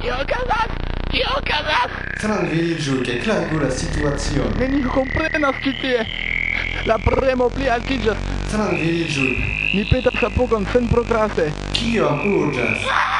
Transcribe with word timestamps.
Kio 0.00 0.14
okazas! 0.14 0.70
Kio 1.10 1.30
okazas! 1.38 1.94
Trankviliĝu 2.20 2.98
kaj 3.06 3.16
klargu 3.24 3.58
la 3.64 3.70
situacion. 3.80 4.54
Neniu 4.60 4.92
komprenas 4.94 5.58
ĉi 5.64 5.74
tie. 5.80 6.06
La 6.86 7.00
premo 7.02 7.50
pli 7.56 7.66
altiĝas. 7.76 8.22
Trankviliĝu. 8.52 9.28
Mi 9.74 9.84
petas 9.90 10.22
apogon 10.30 10.70
sen 10.72 10.86
prokraste. 10.94 11.50
Kiom 11.74 12.26
urĝas? 12.38 12.90
Ah! 12.94 13.17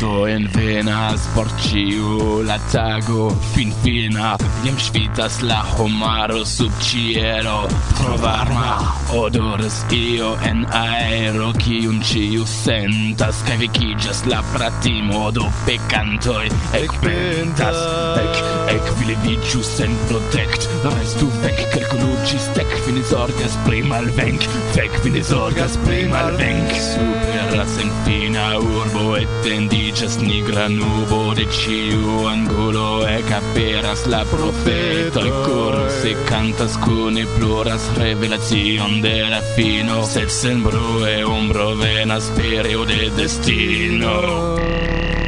Do 0.00 0.24
en 0.26 0.46
venas 0.54 1.26
por 1.34 1.48
ĉiu 1.60 2.40
la 2.48 2.56
tago 2.72 3.26
finfina 3.52 4.30
Jam 4.64 4.78
ŝvitas 4.80 5.40
la 5.44 5.58
homaro 5.74 6.38
sub 6.48 6.72
ĉielo 6.86 7.56
Tro 7.98 8.16
varma 8.22 8.78
odoras 9.18 9.82
io 9.92 10.30
en 10.48 10.64
aero 10.78 11.50
Kiun 11.60 12.00
ĉiu 12.10 12.46
sentas 12.48 13.42
kaj 13.48 13.58
vekiĝas 13.60 14.24
la 14.32 14.40
pratimo 14.54 15.28
Do 15.36 15.44
pekantoj. 15.68 16.46
Ekpentas 16.80 17.82
Ek, 18.22 18.40
ek, 18.76 18.92
vi 18.98 19.10
leviĝu 19.12 19.60
sen 19.66 19.92
protekt. 20.08 20.68
Restu 20.86 21.28
vek, 21.44 21.60
kalkulu 21.74 22.14
ĝis 22.30 22.48
tek 22.56 22.72
Vi 22.86 22.96
ne 22.96 23.04
zorgas 23.12 23.58
pri 23.66 23.84
malvenk. 23.92 24.48
Vek, 24.78 25.02
vi 25.04 25.14
ne 25.18 25.26
zorgas 25.32 25.76
pri 25.84 26.06
malvenk. 26.12 26.78
Super 26.88 27.29
inter 27.50 27.58
la 27.58 27.66
senfina 27.66 28.58
urbo 28.58 29.16
etendiĝas 29.18 30.18
nigra 30.22 30.68
nubo 30.68 31.34
de 31.34 31.46
ciu 31.50 32.26
angulo 32.30 33.02
ekaperas 33.08 34.06
la 34.06 34.22
profeta 34.24 35.24
Il 35.26 35.32
coro 35.46 35.88
se 36.00 36.14
cantas 36.28 36.76
cune 36.84 37.26
pluras 37.38 37.82
revelacion 37.96 39.00
de 39.02 39.26
la 39.30 39.40
fino 39.56 40.06
sed 40.06 40.30
sen 40.30 40.62
brue 40.62 41.24
umbro 41.24 41.74
venas 41.74 42.30
pereo 42.36 42.84
de 42.84 43.10
destino. 43.16 45.19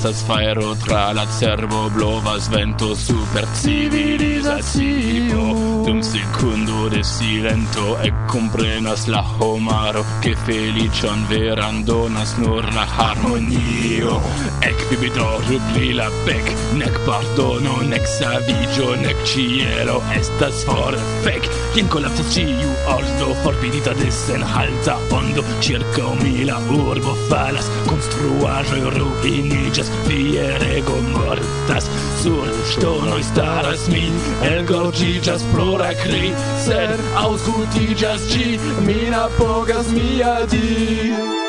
estas 0.00 0.22
faero 0.22 0.74
tra 0.76 1.12
la 1.12 1.26
cervo 1.26 1.90
blovas 1.90 2.48
vento 2.48 2.94
super 2.94 3.46
civilizazio 3.52 5.70
dum 5.84 6.00
secundo 6.00 6.88
de 6.88 7.02
silento 7.02 7.98
e 8.00 8.12
comprenas 8.26 9.06
la 9.06 9.24
homaro 9.38 10.04
che 10.20 10.36
felicion 10.36 11.26
veran 11.28 11.84
donas 11.84 12.36
nur 12.36 12.64
la 12.74 12.86
harmonio. 12.96 14.20
Ec 14.60 14.88
vividoru 14.88 15.60
pli 15.72 15.92
la 15.92 16.08
bec 16.24 16.54
nec 16.74 16.98
pardono 17.04 17.80
nec 17.82 18.06
savigio 18.06 18.94
nec 18.94 19.16
cielo. 19.24 20.02
Estas 20.14 20.64
for 20.64 20.96
fec 21.24 21.48
tien 21.74 21.88
collapsa 21.88 22.22
ciu 22.30 22.70
ordo 22.86 23.34
forbidita 23.42 23.92
de 23.94 24.10
senhalta 24.10 24.96
ondo 25.10 25.42
circa 25.60 26.14
mila 26.22 26.58
urbo 26.70 27.14
falas 27.28 27.68
construajo 27.86 28.90
ruinigas 28.90 29.89
fierego 30.06 30.96
mortas 31.10 31.90
Sur 32.22 32.48
ŝtonoj 32.72 33.20
staras 33.32 33.88
mi 33.92 34.06
Elgorĝiĝas 34.52 35.46
pro 35.52 35.72
la 35.80 35.92
kri 36.02 36.32
Sed 36.66 36.96
aŭskultiĝas 37.24 38.30
ĝi 38.32 38.56
Mi 38.86 39.02
ne 39.14 39.26
pogas 39.38 39.92
mia 39.96 40.40
di. 40.50 41.39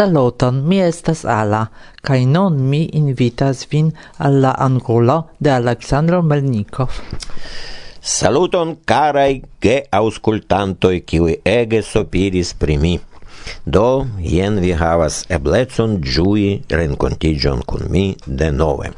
Saluton, 0.00 0.62
mi 0.64 0.78
estas 0.80 1.26
Ala, 1.28 1.66
kaj 2.00 2.22
nun 2.24 2.54
mi 2.70 2.78
invitas 2.96 3.66
vin 3.72 3.90
al 4.26 4.38
la 4.40 4.52
angulo 4.66 5.16
de 5.38 5.50
Aleksandro 5.52 6.22
Melnikov. 6.22 6.94
Saluton, 8.00 8.70
karaj 8.88 9.42
ge 9.60 9.74
auscultantoj, 9.98 10.94
kiuj 11.04 11.34
ege 11.44 11.82
sopiris 11.88 12.54
pri 12.62 12.78
mi. 12.84 12.94
Do, 13.66 14.06
jen 14.36 14.56
vi 14.64 14.70
havas 14.84 15.18
eblecon 15.38 15.98
ĝui 16.14 16.46
renkontiĝon 16.80 17.60
kun 17.68 17.84
mi 17.92 18.06
denove. 18.24 18.94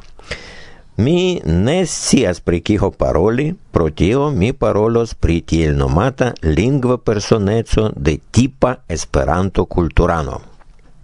Mi 1.03 1.41
ne 1.67 1.77
scias 1.97 2.39
pri 2.47 2.62
kio 2.62 2.93
paroli, 3.03 3.49
pro 3.73 3.91
tio 3.91 4.31
mi 4.31 4.53
parolos 4.53 5.19
pri 5.19 5.41
tiel 5.41 5.75
nomata 5.83 6.31
lingva 6.47 7.01
personeco 7.11 7.91
de 7.97 8.19
tipa 8.31 8.77
Esperanto-kulturano 8.87 10.52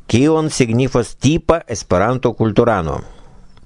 kion 0.09 0.51
signifas 0.51 1.15
tipa 1.15 1.61
Esperanto 1.69 2.33
kulturano. 2.33 3.01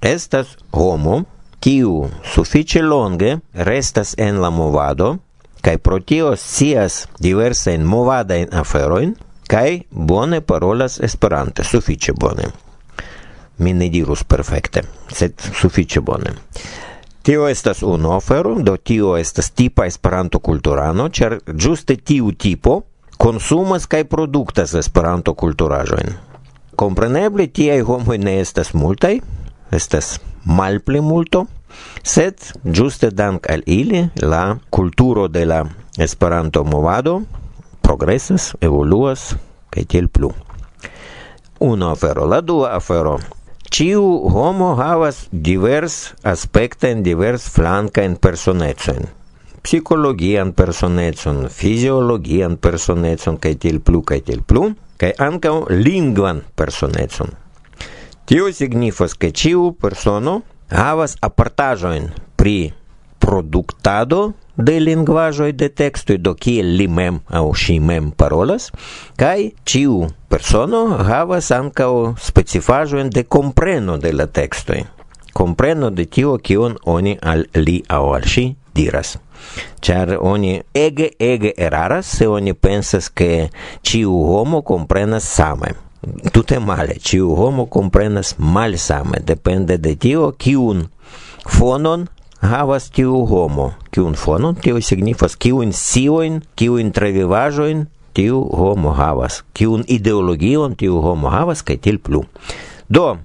Estas 0.01 0.57
homo 0.75 1.21
kiu 1.63 2.09
sufiĉe 2.33 2.81
longe 2.83 3.37
restas 3.53 4.11
en 4.17 4.41
la 4.43 4.49
movado 4.51 5.13
kaj 5.63 5.77
pro 5.77 5.99
tio 5.99 6.33
scias 6.35 7.05
diversajn 7.23 7.85
movadajn 7.87 8.51
aferojn 8.59 9.13
kaj 9.47 9.69
bone 9.91 10.41
parolas 10.41 10.99
Esperante, 10.99 11.63
sufiĉe 11.63 12.13
bone. 12.19 12.49
Mi 13.57 13.73
ne 13.73 13.87
dirus 13.89 14.23
perfekte, 14.23 14.83
sed 15.07 15.39
sufiĉe 15.61 16.01
bone. 16.01 16.35
Tio 17.23 17.47
estas 17.47 17.83
unu 17.87 18.11
ofero, 18.17 18.57
do 18.59 18.75
tio 18.77 19.15
estas 19.17 19.51
tipa 19.55 19.87
Esperanto 19.87 20.43
kulturano, 20.43 21.07
ĉar 21.07 21.37
ĝuste 21.47 21.95
tiu 21.95 22.35
tipo 22.35 22.81
konsumas 23.17 23.87
kaj 23.87 24.03
produktas 24.11 24.75
Esperanto 24.75 25.33
kulturaĵojn. 25.33 26.32
Compreneble 26.75 27.47
tiaj 27.47 27.81
homoj 27.87 28.17
ne 28.17 28.39
estas 28.41 28.73
multai 28.73 29.19
estas 29.73 30.19
malpli 30.45 31.01
multo, 31.01 31.45
sed 32.03 32.35
juste 32.63 33.09
dank 33.11 33.49
al 33.49 33.63
ili 33.65 34.09
la 34.21 34.57
kulturo 34.69 35.27
de 35.27 35.45
la 35.45 35.65
Esperanto 35.97 36.63
movado 36.63 37.21
progresas, 37.81 38.55
evoluas 38.61 39.35
kaj 39.69 39.83
tiel 39.85 40.07
plu. 40.09 40.31
Unu 41.59 41.91
afero, 41.91 42.25
la 42.25 42.41
dua 42.41 42.75
afero. 42.75 43.19
ciu 43.73 44.01
homo 44.29 44.75
havas 44.75 45.27
divers 45.31 46.13
aspektojn, 46.23 47.03
divers 47.03 47.49
flankajn 47.49 48.15
personecojn. 48.15 49.07
Psikologian 49.63 50.51
personecon, 50.53 51.47
fiziologian 51.49 52.57
personecon 52.57 53.37
kaj 53.37 53.55
tiel 53.55 53.79
plu 53.79 54.01
kaj 54.01 54.19
tiel 54.21 54.41
plu 54.41 54.73
kai 55.03 55.11
ankaŭ 55.19 55.65
lingvan 55.67 56.45
personecon. 56.55 57.33
Tio 58.23 58.47
signifas, 58.55 59.17
ke 59.19 59.33
ĉiu 59.35 59.73
persono 59.75 60.37
havas 60.71 61.17
apartajoin 61.27 62.07
pri 62.39 62.71
produktado 63.19 64.31
de 64.55 64.77
lingvaĵoj 64.79 65.49
de 65.59 65.67
tekstoj, 65.81 66.17
do 66.23 66.33
kiel 66.39 66.71
li 66.79 66.87
mem 66.87 67.19
aŭ 67.27 67.43
si 67.57 67.75
mem 67.83 68.13
parolas, 68.15 68.69
kai 69.19 69.51
ciu 69.67 70.05
persono 70.31 70.85
havas 71.09 71.51
ankaŭ 71.51 71.91
specifaĵojn 72.29 73.11
de 73.11 73.25
kompreno 73.27 73.97
de 73.99 74.15
la 74.15 74.29
tekstoj, 74.39 74.85
kompreno 75.35 75.91
de 75.91 76.07
tio, 76.07 76.37
kion 76.39 76.79
oni 76.95 77.17
al 77.19 77.43
li 77.59 77.81
aŭ 77.91 78.05
al 78.15 78.31
ŝi 78.35 78.47
diras. 78.71 79.17
Char 79.81 80.17
oni 80.21 80.61
ege 80.73 81.11
ege 81.19 81.53
eraras 81.57 82.05
se 82.05 82.27
oni 82.27 82.53
pensas 82.53 83.09
ke 83.09 83.49
ciu 83.83 84.11
homo 84.11 84.61
comprenas 84.61 85.23
same. 85.23 85.73
Tute 86.31 86.59
male, 86.59 86.97
ciu 86.99 87.35
homo 87.35 87.65
comprenas 87.65 88.35
malsame, 88.37 89.19
depende 89.23 89.77
de 89.77 89.95
tio 89.95 90.33
kiun 90.37 90.89
fonon 91.47 92.07
havas 92.43 92.89
tiu 92.91 93.25
homo. 93.25 93.73
Kiun 93.91 94.15
fonon, 94.19 94.55
tio 94.55 94.81
signifas 94.81 95.37
kiun 95.39 95.71
sioin, 95.73 96.41
kiun 96.55 96.91
travivajoin, 96.91 97.85
tiu 98.13 98.41
homo 98.51 98.93
havas. 98.97 99.43
Kiun 99.53 99.85
ideologion 99.87 100.75
tiu 100.75 100.99
homo 101.01 101.31
havas, 101.31 101.63
kaj 101.63 101.79
til 101.85 101.99
plu. 102.03 102.23
Do, 102.89 103.17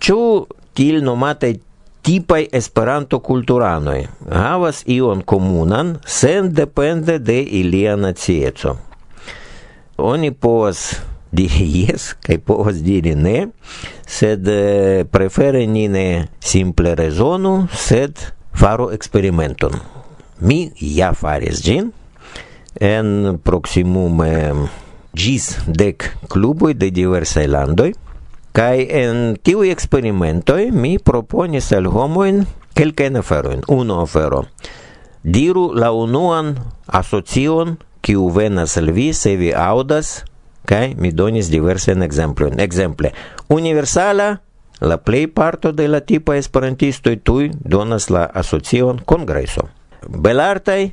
ĉu 0.00 0.46
til 0.74 1.02
nomataj 1.04 1.56
tipai 2.02 2.48
Esperanto 2.52 3.20
kulturanoj 3.20 4.00
havas 4.30 4.82
ion 4.86 5.22
komunan 5.22 5.98
sendepende 6.06 7.18
de 7.18 7.40
ilia 7.42 7.96
nacieco. 7.96 8.76
Oni 9.96 10.30
povas 10.32 11.00
diri 11.32 11.66
jes 11.84 12.14
kaj 12.24 12.38
povas 12.46 12.82
diri 12.82 13.14
ne, 13.14 13.48
sed 14.06 14.48
eh, 14.48 15.04
prefere 15.04 15.66
ni 15.66 15.88
ne 15.88 16.26
simple 16.40 16.94
rezonu, 16.94 17.66
sed 17.74 18.18
faru 18.56 18.90
eksperimenton. 18.92 19.76
Mi 20.40 20.70
ja 20.80 21.12
faris 21.14 21.60
ĝin 21.62 21.90
en 22.80 23.38
proksimume 23.44 24.30
ĝis 25.14 25.50
dek 25.66 26.06
kluboj 26.32 26.74
de 26.74 26.90
diversaj 26.94 27.46
landoj. 27.50 27.92
Kai 28.52 28.86
en 28.90 29.36
tiu 29.42 29.62
eksperimento 29.62 30.56
mi 30.72 30.98
proponis 30.98 31.70
al 31.72 31.86
homoin 31.86 32.46
kelkajn 32.74 33.16
aferoin, 33.20 33.62
Unu 33.68 34.00
afero. 34.02 34.44
Diru 35.22 35.70
la 35.74 35.92
unuan 35.92 36.56
asocion 36.86 37.76
kiu 38.00 38.30
venas 38.34 38.76
al 38.76 38.90
vi 38.90 39.12
se 39.12 39.36
vi 39.36 39.52
audas 39.54 40.24
kai 40.66 40.94
mi 40.96 41.12
donis 41.12 41.50
diversen 41.50 42.02
ekzemplojn. 42.02 42.60
Ekzemple, 42.60 43.12
universala 43.48 44.40
la 44.80 44.96
plej 44.96 45.28
parto 45.34 45.72
de 45.72 45.88
la 45.88 46.00
tipa 46.00 46.36
esperantisto 46.36 47.12
tuj 47.16 47.50
donas 47.60 48.10
la 48.10 48.24
asocion 48.24 48.98
kongreso. 49.04 49.68
Belartaj 50.08 50.90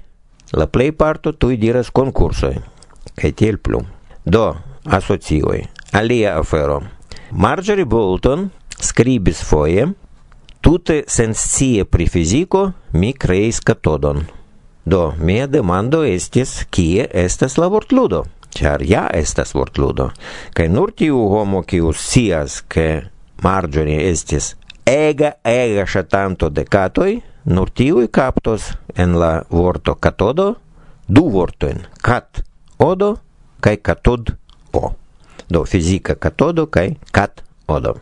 la 0.53 0.67
plej 0.67 0.91
parto 0.91 1.31
tuj 1.33 1.57
diras 1.57 1.91
konkursoj 1.91 2.57
kaj 3.15 3.31
tiel 3.31 3.57
plu. 3.57 3.81
Do, 4.25 4.55
asocioj. 4.83 5.63
Alia 5.93 6.37
afero. 6.37 6.81
Marjorie 7.31 7.85
Bolton 7.85 8.49
scribis 8.79 9.41
foie 9.43 9.83
tute 10.63 11.03
sensie 11.11 11.83
pri 11.83 12.07
fisico 12.07 12.71
mi 12.93 13.11
creis 13.13 13.59
catodon. 13.59 14.23
Do 14.85 15.13
mia 15.19 15.47
demando 15.47 16.05
estis 16.07 16.63
kie 16.71 17.03
estas 17.11 17.57
la 17.59 17.67
vortludo, 17.67 18.23
ĉar 18.55 18.83
ja 18.87 19.09
estas 19.11 19.51
vortludo. 19.53 20.07
Kai 20.55 20.69
nur 20.71 20.93
tiu 20.95 21.19
homo 21.33 21.65
kiu 21.67 21.91
sias 21.91 22.61
ke 22.63 23.09
Marjorie 23.43 24.07
estis 24.07 24.55
ega 24.87 25.33
ega 25.43 25.83
shatanto 25.85 26.47
de 26.49 26.63
katoj, 26.63 27.19
nur 27.43 27.69
tiui 27.75 28.07
captos 28.07 28.71
en 28.95 29.19
la 29.19 29.41
vorto 29.51 29.97
katodo 29.99 30.53
du 31.07 31.27
vortoin, 31.27 31.83
kat 31.99 32.39
odo 32.79 33.17
kai 33.59 33.75
katod 33.83 34.31
o 34.71 34.93
do 35.49 35.63
fizika 35.65 36.15
katodo 36.15 36.65
kaj 36.65 36.95
kat 37.11 37.41
odo. 37.67 37.95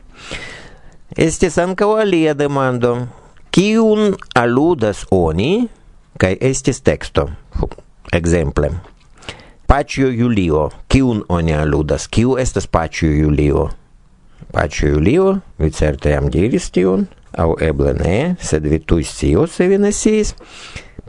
Estis 1.18 1.58
ankaŭ 1.62 1.96
alia 2.02 2.34
demando, 2.34 3.08
kiun 3.52 4.16
aludas 4.36 5.06
oni 5.12 5.68
kaj 6.18 6.38
estis 6.42 6.82
teksto. 6.82 7.30
Ekzemple. 8.14 8.70
Pacio 9.68 10.10
Julio, 10.12 10.70
kiun 10.88 11.24
oni 11.30 11.54
aludas, 11.54 12.08
kiu 12.08 12.38
estas 12.38 12.68
Pacio 12.68 13.10
Julio? 13.10 13.70
Pacio 14.52 14.90
Julio, 14.90 15.40
vi 15.58 15.72
certe 15.72 16.12
jam 16.14 16.30
diris 16.30 16.70
tion, 16.72 17.08
au 17.34 17.56
eble 17.60 17.96
ne, 17.98 18.36
sed 18.40 18.68
vi 18.70 18.80
tuj 18.80 19.04
scios 19.10 19.56
se 19.58 19.68
vi 19.68 19.80
ne 19.82 19.92
sciis. 19.92 20.36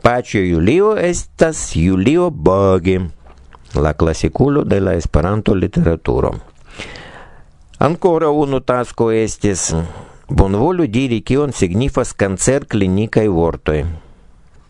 Pacio 0.01 0.41
Julio 0.41 0.95
estas 0.97 1.75
Julio 1.75 2.29
Bogi 2.29 2.97
la 3.81 3.93
classiculo 3.93 4.63
de 4.63 4.81
la 4.81 4.93
Esperanto 4.93 5.55
literaturo. 5.55 6.33
Ancora 7.79 8.29
unu 8.29 8.59
tasko 8.59 9.11
estis 9.11 9.73
bonvolu 10.29 10.87
diri 10.87 11.21
kion 11.21 11.53
signifas 11.53 12.13
cancer 12.13 12.65
clinicae 12.65 13.29
vortoi. 13.29 13.85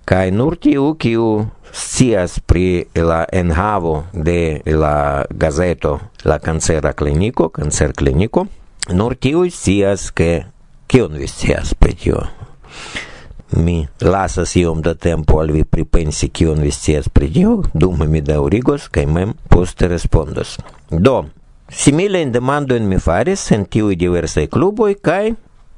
Kaj 0.07 0.31
nur 0.31 0.56
tiu, 0.56 0.94
kiu 1.00 1.48
scias 1.71 2.39
pri 2.39 2.86
la 2.95 3.25
enhavo 3.31 4.06
de 4.13 4.62
la 4.65 5.25
gazeto 5.30 6.00
La 6.24 6.39
cancera 6.39 6.94
Kliniko, 6.94 7.50
cancer 7.50 7.94
Kliniko, 7.94 8.48
nur 8.92 9.15
tiu 9.15 9.45
scias, 9.50 10.12
ke 10.12 10.44
kion 10.88 11.15
vi 11.15 11.27
scias 11.27 11.74
pri 11.74 11.94
tio 11.95 12.24
mi 13.51 13.88
lasas 14.01 14.55
iom 14.55 14.81
da 14.81 14.94
tempo 14.94 15.39
al 15.39 15.51
vi 15.51 15.63
pripensi 15.63 16.29
kion 16.29 16.61
vi 16.61 16.71
scias 16.71 17.09
pri 17.09 17.31
tio, 17.33 17.63
dume 17.73 18.07
mi 18.07 18.21
daŭrigos 18.21 18.88
kaj 18.91 19.05
mem 19.05 19.33
poste 19.49 19.88
respondos. 19.88 20.57
Do, 20.89 21.25
simile 21.69 22.21
in 22.21 22.31
demando 22.31 22.67
demandojn 22.67 22.89
mi 22.89 22.99
faris 22.99 23.51
en 23.51 23.65
tiuj 23.65 23.95
diversaj 23.95 24.47
kluboj 24.47 24.95
kaj 25.01 25.33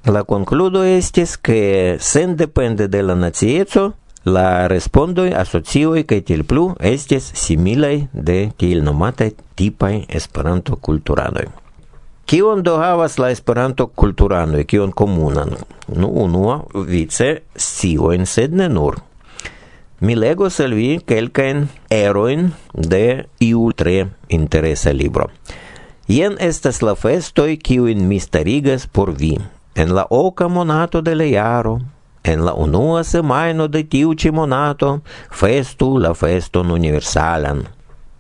la 0.06 0.24
konkludo 0.24 0.84
estis, 0.84 1.38
ke 1.38 1.98
sendepende 2.00 2.88
de 2.88 3.02
la 3.04 3.16
nacieco 3.16 3.92
la 4.26 4.68
respondoj, 4.68 5.32
asocioj 5.36 6.04
kaj 6.04 6.22
tiel 6.22 6.44
plu 6.44 6.76
estis 6.80 7.32
similaj 7.36 8.08
de 8.14 8.52
tiel 8.58 8.84
nomataj 8.84 9.32
tipaj 9.56 10.06
Esperanto-kulturanoj. 10.10 11.48
Kion 12.26 12.64
do 12.64 12.78
havas 12.78 13.18
la 13.18 13.32
Esperanto-kulturanoj, 13.32 14.64
kion 14.66 14.92
komunan? 14.92 15.56
nu 15.96 16.08
unua 16.08 16.64
vice 16.74 17.42
scioin, 17.56 18.26
sed 18.26 18.54
ne 18.54 18.68
nur. 18.70 19.00
Mi 20.00 20.16
legos 20.16 20.60
al 20.64 20.74
vi 20.74 21.00
kelkajn 21.06 21.66
eroin 21.92 22.52
de 22.74 23.26
iu 23.44 23.72
tre 23.76 24.08
interesa 24.30 24.94
libro. 24.96 25.28
Jen 26.08 26.38
estas 26.40 26.82
la 26.82 26.96
festoj 26.96 27.58
kiujn 27.62 28.08
mi 28.08 28.20
starigas 28.20 28.88
por 28.88 29.12
vi. 29.12 29.36
En 29.76 29.94
la 29.96 30.06
oka 30.10 30.48
monato 30.48 31.02
de 31.02 31.16
la 31.16 31.28
jaro, 31.28 31.80
en 32.24 32.46
la 32.46 32.54
unua 32.54 33.04
semajno 33.04 33.68
de 33.68 33.84
tiu 33.84 34.16
ĉi 34.16 34.32
monato, 34.32 35.00
festu 35.32 35.98
la 36.00 36.14
feston 36.14 36.72
universalan. 36.72 37.62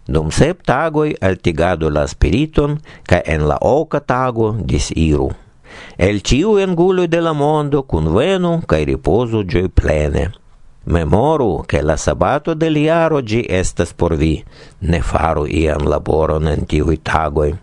Dum 0.08 0.32
sep 0.32 0.64
tagoi 0.66 1.16
altigado 1.22 1.90
la 1.90 2.08
spiriton, 2.08 2.80
ca 3.08 3.22
en 3.26 3.48
la 3.48 3.58
oca 3.62 4.00
tago 4.00 4.56
disiru 4.60 5.30
el 5.98 6.22
ciu 6.22 6.58
engulo 6.58 7.08
de 7.08 7.22
la 7.22 7.34
mondo 7.34 7.84
convenu 7.84 8.62
cae 8.66 8.86
riposo 8.86 9.44
gioi 9.46 9.70
plene. 9.70 10.32
Memoru 10.86 11.66
che 11.66 11.82
la 11.82 11.98
sabato 11.98 12.54
del 12.54 12.78
iaro 12.78 13.22
gi 13.22 13.46
estas 13.48 13.94
por 13.94 14.16
vi, 14.16 14.44
ne 14.80 15.02
faru 15.02 15.46
ian 15.46 15.84
laboron 15.86 16.48
en 16.48 16.66
tiui 16.66 16.98
tagoi 17.04 17.54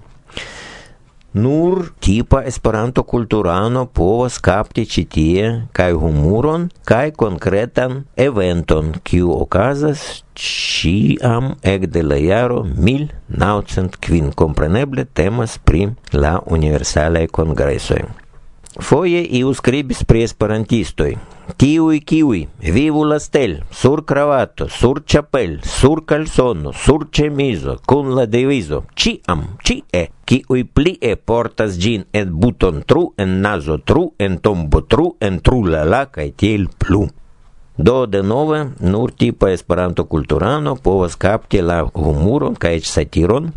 nur 1.37 1.93
tipa 2.01 2.41
Esperanto 2.49 3.03
kulturano 3.05 3.85
povas 3.99 4.39
kapti 4.41 4.87
ĉi 4.93 5.03
tie 5.15 5.49
kaj 5.77 5.91
humuron 6.01 6.69
kaj 6.89 7.11
konkretan 7.23 7.99
eventon 8.27 8.95
kiu 9.05 9.35
okazas 9.37 10.07
ĉiam 10.47 11.55
ekde 11.77 12.03
la 12.09 12.17
jaro 12.25 12.63
1905 12.91 14.33
kompreneble 14.43 15.05
temas 15.05 15.59
pri 15.59 15.91
la 16.13 16.39
universalaj 16.59 17.27
kongresoj. 17.41 18.07
Foje 18.79 19.23
iu 19.39 19.55
scribis 19.55 20.03
pri 20.05 20.23
esperantistoj. 20.27 21.15
Tiuj, 21.57 22.01
kiuj 22.05 22.41
vivu 22.75 23.05
la 23.09 23.17
stel, 23.23 23.55
sur 23.71 24.03
cravato, 24.05 24.69
sur 24.69 25.01
chapel, 25.07 25.61
sur 25.65 26.03
calzono, 26.05 26.73
sur 26.73 27.07
chemizo, 27.11 27.79
kun 27.87 28.13
la 28.19 28.27
devizo, 28.27 28.83
ciam, 28.95 29.47
cie, 29.65 30.09
kiuj 30.29 30.65
plie 30.77 31.17
portas 31.17 31.79
gin 31.81 32.05
et 32.13 32.29
buton 32.29 32.83
tru, 32.85 33.07
en 33.17 33.41
nazo 33.41 33.79
tru, 33.79 34.11
en 34.19 34.37
tombo 34.45 34.83
tru, 34.85 35.15
en 35.21 35.41
tru 35.41 35.63
la 35.65 35.85
la 35.85 36.05
kaj 36.13 36.33
tiel 36.37 36.69
plu. 36.69 37.07
Do 37.77 38.07
denove 38.07 38.67
nur 38.81 39.11
tipa 39.13 39.51
Esperanto 39.51 40.05
kulturano 40.05 40.77
povas 40.77 41.17
kapti 41.17 41.61
la 41.61 41.83
humoron 41.95 42.55
kaj 42.55 42.81
satiron 42.81 43.51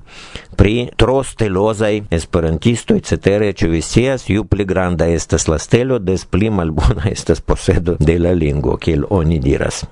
pri 0.60 0.90
tro 1.00 1.22
stelozaj 1.24 2.02
esperantistoj 2.12 3.00
cetere 3.00 3.54
ĉu 3.54 3.70
vi 3.72 3.82
scias 3.82 4.30
ju 4.30 4.44
pli 4.44 4.66
granda 4.66 5.08
estas 5.08 5.48
la 5.48 5.58
stelo 5.58 6.00
des 6.00 6.26
pli 6.26 6.50
malbona 6.50 7.08
estas 7.16 7.42
posedo 7.42 7.96
de 8.00 8.18
la 8.20 8.34
lingvo 8.34 8.76
kiel 8.78 9.06
oni 9.10 9.40
diras. 9.40 9.86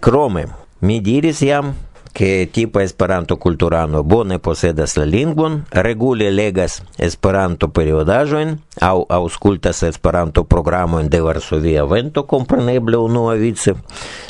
Krome 0.00 0.46
mi 0.80 1.00
diris 1.00 1.42
jam 1.42 1.74
ke 2.18 2.50
tipo 2.50 2.80
Esperanto 2.82 3.36
culturano 3.38 4.02
bone 4.02 4.40
posedas 4.42 4.96
la 4.98 5.06
lingvon, 5.06 5.62
regule 5.70 6.32
legas 6.34 6.82
Esperanto 6.98 7.70
periodajoin, 7.70 8.56
aŭ 8.82 9.06
aŭskultas 9.06 9.84
Esperanto 9.86 10.42
programoin 10.42 11.06
de 11.06 11.22
Varsovia 11.22 11.86
Vento 11.86 12.26
kompreneble 12.26 12.98
unuavice. 12.98 13.76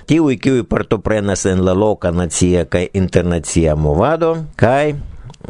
tiui 0.04 0.36
kiui 0.36 0.64
partoprenas 0.68 1.46
en 1.46 1.64
la 1.64 1.72
loca 1.72 2.10
nacia 2.10 2.64
kaj 2.64 2.88
internacia 2.92 3.74
movado 3.76 4.36
kaj 4.56 4.94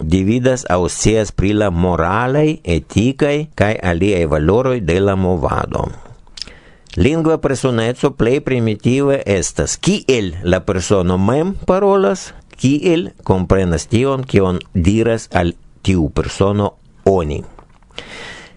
dividas 0.02 0.64
au 0.70 0.86
pri 1.34 1.52
la 1.52 1.70
moralei, 1.70 2.60
etikai 2.64 3.48
kai 3.54 3.74
aliei 3.82 4.26
valoroi 4.26 4.80
de 4.80 5.00
la 5.00 5.16
movado 5.16 6.07
lingua 6.98 7.38
personetso 7.38 8.10
plei 8.18 8.40
primitive 8.42 9.20
estas 9.24 9.76
kiel 9.78 10.32
la 10.42 10.64
persono 10.66 11.18
mem 11.18 11.54
parolas, 11.68 12.32
kiel 12.58 13.12
comprenas 13.22 13.86
tion, 13.86 14.26
kion 14.26 14.58
diras 14.74 15.28
al 15.32 15.54
tiu 15.86 16.10
persono 16.10 16.74
oni. 17.06 17.44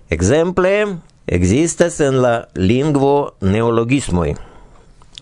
exemple 0.10 0.98
existas 1.28 2.02
en 2.02 2.22
la 2.22 2.48
lingvo 2.56 3.36
neologismoj 3.42 4.34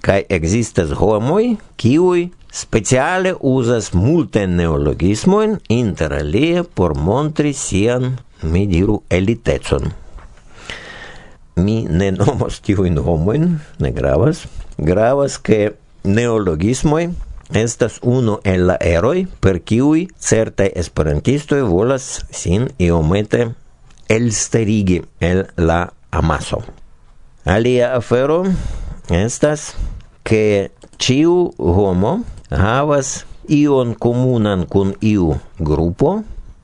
kaj 0.01 0.23
existas 0.29 0.91
homoj, 0.95 1.57
qui 1.75 2.31
speciale 2.51 3.35
uzas 3.39 3.93
multe 3.93 4.47
neologismoin 4.47 5.59
inter 5.67 6.13
alie 6.13 6.63
por 6.63 6.95
montri 6.95 7.53
sian, 7.53 8.17
mi 8.41 8.65
diru, 8.67 9.01
elitecon 9.09 9.91
mi 11.63 11.83
ne 11.89 12.11
nomos 12.15 12.61
tiujn 12.65 12.97
homoin, 13.03 13.59
ne 13.79 13.91
gravas. 13.91 14.45
Gravas, 14.77 15.37
ke 15.37 15.73
neologismoi 16.03 17.09
estas 17.53 17.99
unu 18.03 18.37
el 18.43 18.67
la 18.69 18.77
eroi 18.81 19.25
per 19.41 19.59
kiui 19.65 20.07
certaj 20.19 20.69
esperantistoi 20.75 21.63
volas 21.65 22.21
sin 22.31 22.69
iomete 22.79 23.49
elsterigi 24.09 25.01
el 25.19 25.47
la 25.57 25.89
amaso. 26.11 26.61
Alia 27.45 27.95
afero 27.95 28.43
estas 29.09 29.73
ke 30.23 30.69
ciu 30.99 31.49
homo 31.57 32.19
havas 32.51 33.25
ion 33.49 33.95
comunan 33.95 34.67
kun 34.69 34.93
iu 35.01 35.39
grupo, 35.57 36.21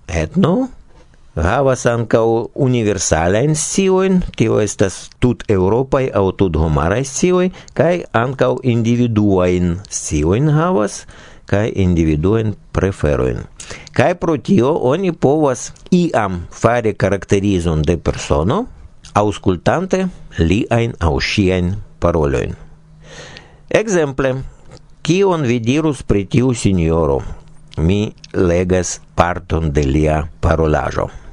etno, 0.08 0.70
havas 1.36 1.86
ankaŭ 1.86 2.48
universalajn 2.56 3.56
sciojn, 3.56 4.22
tio 4.40 4.60
estas 4.64 5.10
tut 5.20 5.44
eŭropaj 5.52 6.08
aŭ 6.16 6.30
tut 6.40 6.56
homaraj 6.56 7.04
scioj, 7.04 7.50
kaj 7.76 8.06
ankaŭ 8.16 8.56
individuajn 8.64 9.80
sciojn 9.90 10.50
havas 10.56 11.04
kaj 11.46 11.70
individuajn 11.76 12.56
preferojn. 12.72 13.44
Kaj 13.94 14.14
pro 14.22 14.38
tio 14.38 14.72
oni 14.88 15.12
povas 15.12 15.72
iam 15.92 16.46
fari 16.52 16.94
karakterizon 16.94 17.82
de 17.82 17.98
persono, 17.98 18.66
aŭskultante 19.14 20.08
liajn 20.40 20.96
aŭ 21.00 21.14
ŝiajn 21.20 21.76
parolojn. 22.00 22.56
Ekzemple, 23.70 24.36
kion 25.04 25.44
vi 25.44 25.60
dirus 25.60 26.04
pri 26.04 26.26
tiu 26.26 26.54
sinjoro? 26.54 27.22
Mi 27.78 28.14
legas 28.34 29.02
parton 29.16 29.72
de 29.76 29.84
lia 29.84 30.24
parolaĵo 30.40 31.25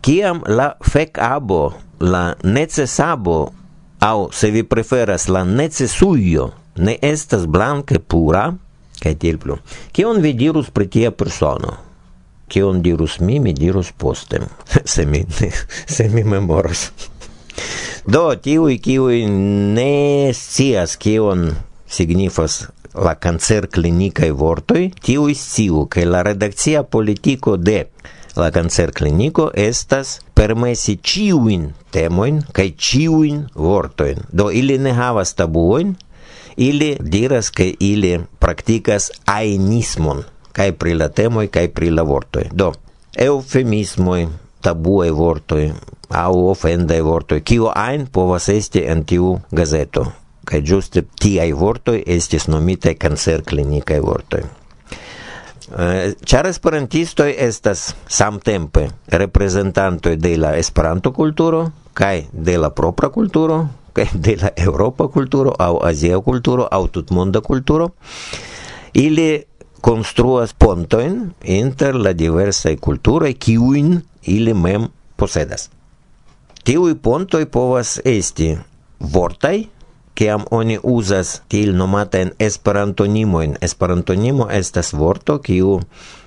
kiam 0.00 0.42
la 0.46 0.74
fecabo, 0.80 1.74
la 2.00 2.34
necesabo, 2.42 3.52
au 4.00 4.30
se 4.32 4.50
vi 4.50 4.62
preferas 4.64 5.28
la 5.28 5.44
necesujo, 5.44 6.50
ne 6.76 6.96
estas 7.02 7.46
blanke 7.46 7.98
pura, 8.00 8.48
kaj 9.00 9.14
tiel 9.20 9.38
plu. 9.38 9.58
Kion 9.92 10.20
vi 10.24 10.32
dirus 10.36 10.70
pri 10.72 10.88
tia 10.88 11.10
persono? 11.12 11.76
Kion 12.50 12.80
dirus 12.82 13.20
mi, 13.20 13.38
mi 13.40 13.52
dirus 13.54 13.92
poste, 13.92 14.40
se 14.92 15.06
mi, 15.06 15.24
se 15.86 16.08
mi 16.08 16.24
memoras. 16.24 16.90
Do, 18.06 18.30
tiui, 18.40 18.78
kiui 18.80 19.26
ne 19.28 20.32
scias 20.32 20.96
kion 20.96 21.50
signifas 21.90 22.62
la 22.94 23.14
cancer 23.20 23.68
clinicae 23.68 24.30
vortoi, 24.32 24.88
tiui 25.02 25.34
sciu, 25.34 25.86
che 25.88 26.04
la 26.04 26.22
redakcia 26.22 26.82
politico 26.84 27.56
de 27.56 27.90
la 28.36 28.50
cancer 28.50 28.92
clinico 28.92 29.50
estas 29.54 30.18
permesi 30.34 30.98
ciuin 31.02 31.70
temoin 31.90 32.42
kai 32.52 32.74
ciuin 32.78 33.46
vortoin. 33.56 34.18
Do 34.32 34.50
ili 34.50 34.78
ne 34.78 34.92
havas 34.92 35.34
tabuoin, 35.34 35.96
ili 36.56 36.96
diras, 37.12 37.50
ke 37.50 37.74
ili 37.80 38.20
praktikas 38.40 39.10
ainismon 39.26 40.24
kai 40.52 40.72
pri 40.72 40.94
la 40.94 41.08
temoi 41.08 41.48
kai 41.48 41.68
pri 41.68 41.90
la 41.90 42.02
vortoi. 42.02 42.48
Do 42.52 42.72
eufemismoj, 43.18 44.26
tabuaj 44.62 45.10
vortoi, 45.10 45.70
au 46.10 46.48
ofendaj 46.50 47.00
vortoi, 47.06 47.40
kio 47.40 47.70
ain 47.74 48.06
povas 48.12 48.48
esti 48.48 48.84
en 48.86 49.04
tiu 49.04 49.38
gazeto. 49.52 50.06
Kaj 50.44 50.62
ti 51.20 51.38
ai 51.40 51.52
vortoi 51.52 52.02
estis 52.06 52.48
nomitaj 52.48 52.94
kancerklinikaj 52.98 54.00
vortoi. 54.00 54.42
Eh, 55.70 56.14
Ĉar 56.26 56.48
esperantistoj 56.50 57.28
estas 57.38 57.92
samtempe 58.10 58.88
reprezentantoj 59.06 60.16
de 60.18 60.32
la 60.36 60.56
Esperanto-kulturo 60.58 61.60
kaj 61.94 62.24
de 62.32 62.56
la 62.58 62.72
propra 62.74 63.10
kulturo 63.14 63.60
kaj 63.94 64.06
de 64.14 64.34
la 64.40 64.50
eŭropa 64.56 65.06
kulturo 65.14 65.52
aŭ 65.58 65.76
azia 65.86 66.18
kulturo 66.26 66.66
aŭ 66.70 66.88
tutmonda 66.90 67.40
kulturo. 67.40 67.90
Ili 68.94 69.44
konstruas 69.80 70.52
pontojn 70.52 71.30
inter 71.42 71.94
la 71.94 72.12
diversaj 72.12 72.76
kulturoj 72.76 73.32
kiujn 73.34 74.00
ili 74.22 74.54
mem 74.54 74.88
posedas. 75.16 75.68
Tiuj 76.66 76.96
pontoj 76.98 77.44
povas 77.46 78.00
esti 78.04 78.56
vortaj 78.98 79.64
kiam 80.14 80.44
oni 80.50 80.78
uzas 80.82 81.40
til 81.48 81.74
nomatajn 81.76 82.32
esperantonimojn. 82.38 83.56
Esperantonimo 83.60 84.48
estas 84.50 84.92
vorto, 84.92 85.38
kiu 85.38 85.80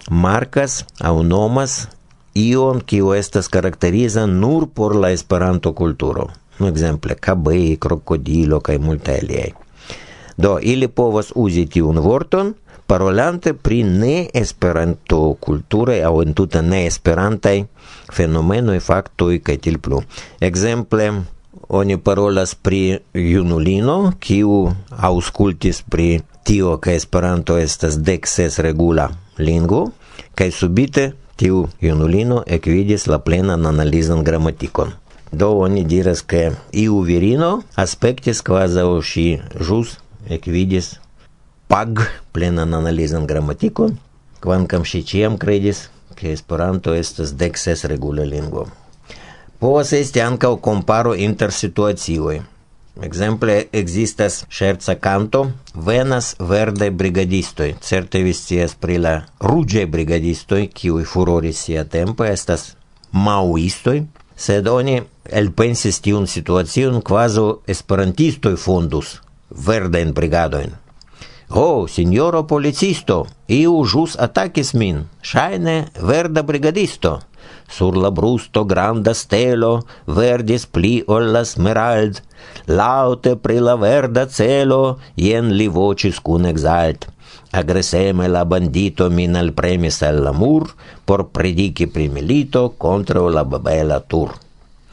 markas 0.10 0.84
aŭ 1.02 1.22
nomas 1.24 1.88
ion, 2.36 2.82
kiu 2.82 3.14
estas 3.14 3.48
karakteriza 3.48 4.26
nur 4.26 4.68
por 4.74 4.96
la 4.96 5.12
Esperanto-kulturo. 5.12 6.30
Nu, 6.60 6.68
ekzemple, 6.68 7.16
kabei 7.16 7.78
krokodilo 7.82 8.60
kaj 8.62 8.78
multaj 8.78 9.20
aliaj. 9.22 9.52
Do, 10.38 10.58
ili 10.62 10.88
povas 10.88 11.32
uzi 11.36 11.66
tiun 11.66 12.00
vorton, 12.02 12.54
parolante 12.88 13.54
pri 13.54 13.84
ne 13.84 14.16
esperanto 14.34 15.36
kulture 15.40 16.00
aŭ 16.06 16.14
entute 16.24 16.62
ne 16.62 16.84
esperantaj 16.88 17.56
fenomenoj, 18.14 18.80
faktoj 18.80 19.40
kaj 19.46 19.58
tiel 19.66 19.80
plu. 19.82 20.02
Ekzemple, 20.42 21.10
oni 21.74 21.98
parolas 21.98 22.54
pri 22.56 23.00
junulino, 23.14 24.14
kiu 24.20 24.70
auscultis 24.94 25.82
pri 25.82 26.22
tio, 26.46 26.78
ke 26.78 26.94
Esperanto 26.94 27.58
estas 27.58 27.98
dek 27.98 28.28
ses 28.30 28.60
regula 28.62 29.08
lingvo, 29.42 29.88
kaj 30.38 30.52
subite 30.54 31.06
tiu 31.36 31.64
junulino 31.82 32.44
ekvidis 32.46 33.08
la 33.10 33.18
plenan 33.26 33.66
analizan 33.66 34.22
gramatikon. 34.24 34.94
Do 35.32 35.50
oni 35.66 35.82
diras, 35.90 36.22
ke 36.22 36.52
iu 36.78 37.02
virino 37.02 37.64
aspektis 37.74 38.44
kvazaŭ 38.46 39.02
ŝi 39.02 39.26
ĵus 39.58 39.98
ekvidis 40.30 41.00
pag 41.74 42.06
plenan 42.38 42.78
analizan 42.78 43.26
gramatikon, 43.26 43.98
kvankam 44.46 44.86
ŝi 44.86 45.02
ĉiam 45.10 45.42
kredis, 45.42 45.88
ke 46.14 46.38
Esperanto 46.38 46.94
estas 46.94 47.34
dek 47.34 47.58
ses 47.58 47.82
regula 47.90 48.30
lingvo. 48.30 48.70
Povas 49.64 49.94
esti 49.96 50.20
ankaŭ 50.20 50.58
komparo 50.60 51.14
inter 51.16 51.54
situacioj. 51.56 52.34
Exemple 53.08 53.54
ekzistas 53.80 54.42
ŝerca 54.52 54.98
kanto 55.06 55.44
venas 55.86 56.34
verdaj 56.50 56.90
brigadistoj. 57.02 57.70
Certe 57.80 58.26
vi 58.26 58.34
scias 58.36 58.76
pri 58.76 58.98
la 59.06 59.14
ruĝaj 59.40 59.86
brigadistoj, 59.96 60.62
kiuj 60.68 61.06
furoris 61.14 61.64
siatempe 61.70 62.28
estas 62.34 62.74
maoistoj, 63.14 64.04
sed 64.36 64.68
oni 64.68 65.00
elpensis 65.32 66.04
tiun 66.04 66.28
situacion 66.28 67.00
kvazaŭ 67.00 67.50
esperantistoj 67.78 68.58
fondus 68.68 69.16
verdajn 69.72 70.12
brigadojn. 70.12 70.76
Ho, 71.56 71.86
signoro 71.88 72.44
policisto, 72.52 73.24
iu 73.48 73.86
jus 73.88 74.20
atakis 74.20 74.74
min, 74.74 75.06
shaine 75.22 75.86
verda 76.02 76.44
brigadisto. 76.44 77.22
Sur 77.74 77.96
la 77.98 78.12
brusto 78.12 78.62
granda 78.70 79.14
stelo 79.18 79.72
verdis 80.06 80.68
pli 80.70 80.92
ol 81.16 81.32
la 81.34 81.42
smerald, 81.52 82.20
laute 82.80 83.34
pri 83.46 83.58
la 83.68 83.74
verda 83.82 84.28
celo 84.38 84.82
jen 85.18 85.50
li 85.58 85.68
vocis 85.78 86.20
cun 86.28 86.46
exalt. 86.46 87.08
Agreseme 87.62 88.28
la 88.36 88.44
bandito 88.46 89.10
min 89.10 89.40
alpremis 89.42 90.02
al 90.10 90.22
la 90.26 90.34
mur 90.42 90.70
por 91.06 91.26
prediki 91.34 91.88
pri 91.88 92.10
milito 92.10 92.64
la 93.38 93.44
babela 93.44 94.00
tur. 94.00 94.30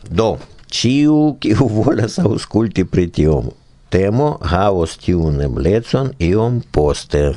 Do, 0.09 0.39
ciu 0.71 1.37
kiu 1.41 1.69
volas 1.77 2.19
ausculti 2.19 2.85
pri 2.85 3.07
tiomo. 3.09 3.53
Temo 3.91 4.39
havos 4.41 4.97
tiun 4.97 5.41
eblecon 5.43 6.13
iom 6.19 6.63
poste. 6.73 7.35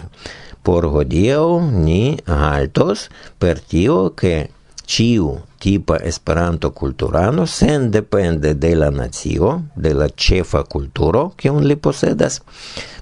Por 0.63 0.85
hodiaŭ 0.85 1.59
ni 1.85 2.17
haltos 2.27 3.09
per 3.39 3.59
tio, 3.59 4.13
che 4.15 4.49
ciu 4.85 5.41
tipa 5.59 5.97
Esperanto 6.03 6.71
culturano 6.71 7.45
sen 7.45 7.91
depende 7.91 8.53
de 8.53 8.75
la 8.75 8.89
nacio, 8.91 9.63
de 9.75 9.93
la 9.93 10.09
cefa 10.09 10.63
culturo 10.63 11.33
che 11.35 11.49
un 11.49 11.63
li 11.67 11.75
posedas, 11.75 12.41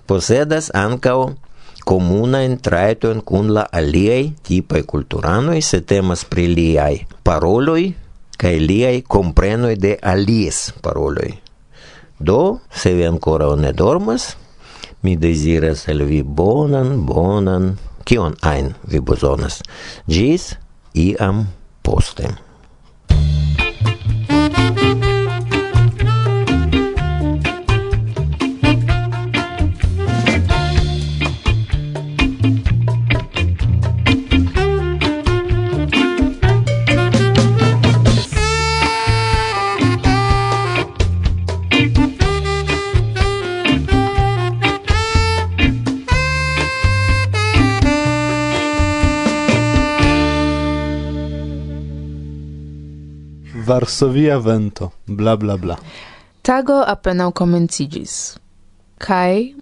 posedas 0.05 0.71
ancao 0.73 1.38
comuna 1.83 2.43
entraeton 2.43 3.21
cun 3.21 3.53
la 3.53 3.65
aliei 3.71 4.33
tipai 4.43 4.83
culturanoi 4.83 5.61
se 5.61 5.81
temas 5.81 6.25
pri 6.25 6.47
liai 6.53 7.05
paroloi 7.23 7.95
cae 8.38 8.57
liai 8.57 9.01
comprenoi 9.01 9.75
de 9.77 9.97
alies 10.01 10.73
paroloi. 10.81 11.38
Do, 12.17 12.61
se 12.69 12.93
vi 12.93 13.05
ancora 13.05 13.50
ne 13.55 13.73
dormas, 13.73 14.35
mi 15.01 15.15
desiras 15.17 15.88
el 15.89 16.03
vi 16.05 16.21
bonan, 16.21 17.05
bonan, 17.05 17.77
kion 18.05 18.38
ein 18.41 18.75
vi 18.85 19.01
bozonas. 19.01 19.61
Gis, 20.05 20.55
iam 20.93 21.47
postem 21.81 22.38
Varsovia 53.71 54.37
vento, 54.37 54.91
bla 55.07 55.37
bla 55.37 55.55
bla. 55.57 55.77
Tago 56.43 56.81
apenaŭ 56.93 57.29
comencigis. 57.31 58.35
Kai 58.99 59.55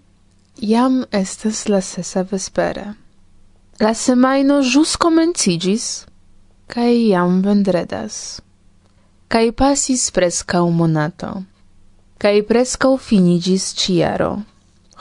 jam 0.72 1.04
estas 1.12 1.68
la 1.70 1.82
sesa 1.82 2.24
vespere. 2.32 2.86
La 3.80 3.94
semaino 3.94 4.64
jus 4.66 4.96
comencigis, 4.98 5.86
kai 6.68 7.12
jam 7.12 7.42
vendredas. 7.46 8.42
Kai 9.28 9.52
pasis 9.52 10.10
preskaŭ 10.12 10.66
monato, 10.82 11.44
Kai 12.18 12.42
preskaŭ 12.42 12.98
finigis 12.98 13.74
ciaro. 13.76 14.42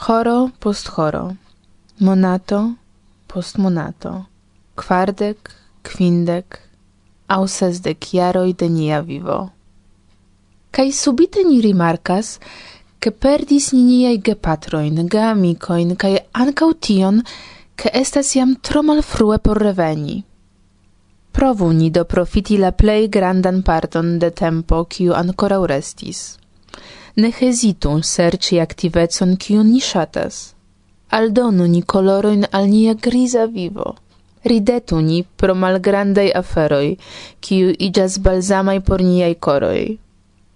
horo 0.07 0.51
post 0.61 0.87
horo, 0.89 1.37
monato 1.99 2.75
post 3.27 3.59
monato, 3.59 4.25
kvardek, 4.77 5.51
kvindek, 5.83 6.68
au 7.29 7.47
sesdec 7.47 8.13
iaroi 8.13 8.55
de 8.55 8.69
nia 8.69 9.01
vivo. 9.03 9.51
Cai 10.71 10.91
subite 10.93 11.43
ni 11.45 11.61
rimarcas, 11.61 12.39
che 12.99 13.11
perdis 13.11 13.73
ni 13.73 13.83
niai 13.83 14.19
gepatroin, 14.19 15.07
geamicoin, 15.09 15.97
cae 15.97 16.27
ancau 16.33 16.73
tion, 16.75 17.23
che 17.75 17.91
estas 17.93 18.35
iam 18.35 18.57
tro 18.61 18.83
malfrue 18.83 19.39
por 19.39 19.57
reveni. 19.57 20.25
Provu 21.31 21.71
ni 21.71 21.91
do 21.91 22.05
profiti 22.05 22.57
la 22.59 22.73
plei 22.73 23.09
grandan 23.09 23.63
parton 23.63 24.19
de 24.19 24.31
tempo, 24.31 24.85
kiu 24.85 25.13
ancora 25.15 25.59
restis. 25.67 26.39
Ne 27.17 27.31
hesitu 27.31 28.03
serci 28.03 28.59
activetson, 28.61 29.37
kiu 29.37 29.63
ni 29.63 29.81
shatas. 29.81 30.55
Aldonu 31.11 31.67
ni 31.67 31.83
coloroin 31.83 32.45
al 32.51 32.67
nia 32.69 32.95
grisa 32.95 33.47
vivo 33.47 33.97
ridetu 34.45 35.01
ni 35.01 35.23
pro 35.23 35.55
malgrandai 35.55 36.31
aferoi, 36.35 36.97
kiu 37.41 37.73
igas 37.79 38.19
balsamai 38.19 38.81
por 38.81 39.01
niai 39.03 39.35
coroi. 39.35 39.99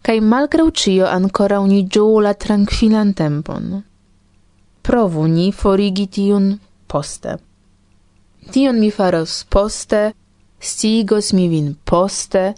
Cai 0.03 0.21
malgrau 0.21 0.71
cio 0.71 1.07
ancora 1.07 1.61
uni 1.61 1.83
ĝuu 1.87 2.21
la 2.21 2.35
tranquillan 2.35 3.15
tempon. 3.15 3.83
Provu 4.83 5.27
ni 5.27 5.53
forigi 5.53 6.07
tiun 6.07 6.59
poste. 6.87 7.37
Tion 8.51 8.81
mi 8.81 8.91
faros 8.91 9.45
poste, 9.49 10.13
stigos 10.59 11.33
mi 11.33 11.47
vin 11.49 11.77
poste, 11.85 12.55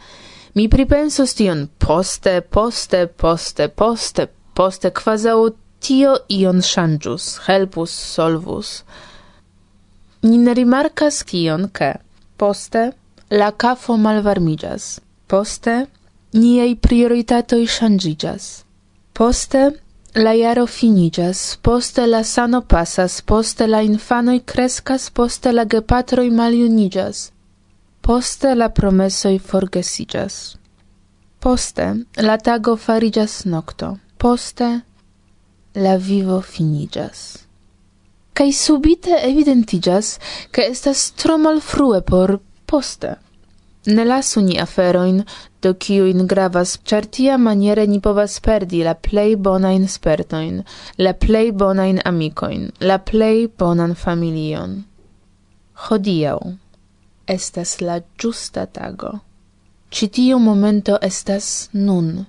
mi 0.55 0.69
pripensos 0.69 1.35
tion 1.35 1.69
poste, 1.79 2.41
poste, 2.41 3.07
poste, 3.07 3.69
poste, 3.69 4.27
poste, 4.55 4.91
quasau 4.91 5.51
tio 5.85 6.17
ion 6.29 6.63
changius, 6.63 7.41
helpus, 7.47 7.93
solvus 8.15 8.85
ni 10.25 10.39
ne 10.39 10.55
rimarcas 10.59 11.23
tion, 11.29 11.69
che 11.77 11.93
poste 12.37 12.93
la 13.31 13.53
kafo 13.53 13.97
malvarmigas, 13.97 15.01
poste 15.31 15.77
niei 16.33 16.75
prioritatoj 16.77 17.65
shangigas, 17.77 18.65
poste 19.13 19.65
La 20.15 20.31
iaro 20.31 20.67
finigas, 20.71 21.59
poste 21.61 22.07
la 22.07 22.23
sano 22.23 22.61
pasas, 22.61 23.21
poste 23.21 23.67
la 23.67 23.81
infanoj 23.83 24.39
kreskas, 24.47 25.09
poste 25.11 25.51
la 25.53 25.65
gepatroi 25.65 26.31
maliunigas, 26.31 27.33
poste 28.01 28.55
la 28.55 28.69
promesoj 28.69 29.39
forgesigas, 29.39 30.37
Poste 31.45 31.95
la 32.17 32.39
tago 32.39 32.77
farigas 32.77 33.45
nokto, 33.45 33.99
poste 34.17 34.81
la 35.75 35.97
vivo 35.97 36.41
finigas 36.41 37.44
cae 38.35 38.53
subite 38.53 39.15
evidentigas 39.31 40.19
che 40.51 40.67
estas 40.67 41.13
tro 41.13 41.39
malfrue 41.39 42.03
por 42.03 42.41
poste. 42.67 43.17
Ne 43.87 44.05
lasu 44.05 44.41
ni 44.41 44.59
aferoin, 44.59 45.25
do 45.63 45.75
kiuin 45.75 46.27
gravas, 46.27 46.79
char 46.85 47.05
tia 47.07 47.37
maniere 47.39 47.87
ni 47.87 48.01
povas 48.01 48.41
perdi 48.41 48.83
la 48.83 48.95
plei 48.95 49.37
bonain 49.37 49.87
spertoin, 49.89 50.65
la 50.99 51.13
plei 51.13 51.53
bonain 51.53 52.01
amicoin, 52.05 52.71
la 52.81 52.99
plei 52.99 53.47
bonan 53.59 53.95
familion. 53.95 54.85
Hodiau 55.75 56.57
estas 57.27 57.81
la 57.81 58.01
giusta 58.19 58.67
tago. 58.67 59.19
Citiu 59.91 60.39
momento 60.39 60.99
estas 61.03 61.69
nun. 61.73 62.27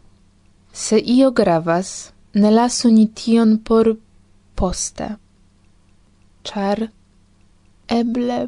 Se 0.74 0.98
io 0.98 1.32
gravas, 1.32 2.12
ne 2.34 2.52
lasu 2.52 2.92
ni 2.92 3.08
tion 3.08 3.58
por 3.58 3.96
poste 4.56 5.16
char 6.48 6.80
eble 8.00 8.40